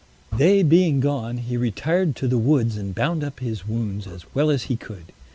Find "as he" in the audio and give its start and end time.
4.49-4.75